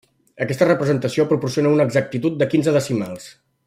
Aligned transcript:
Aquesta 0.45 0.67
representació 0.69 1.27
proporciona 1.33 1.75
una 1.77 1.87
exactitud 1.91 2.43
de 2.43 2.51
quinze 2.55 2.79
decimals. 2.79 3.33